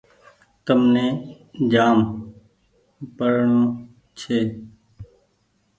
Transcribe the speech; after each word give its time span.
تمني 0.65 1.05
جآم 1.71 1.99
پڙڻو 3.17 3.61
ڇي۔ 4.17 4.39